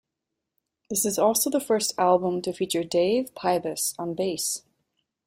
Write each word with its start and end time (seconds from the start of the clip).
This 0.89 1.05
is 1.05 1.19
also 1.19 1.51
the 1.51 1.59
first 1.59 1.93
album 1.99 2.41
to 2.41 2.53
feature 2.53 2.83
Dave 2.83 3.35
Pybus 3.35 3.93
on 3.99 4.15
bass. 4.15 4.63